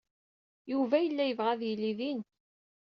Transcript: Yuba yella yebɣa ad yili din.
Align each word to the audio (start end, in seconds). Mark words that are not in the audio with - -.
Yuba 0.71 0.95
yella 0.99 1.23
yebɣa 1.25 1.49
ad 1.53 1.61
yili 1.67 1.91
din. 1.99 2.19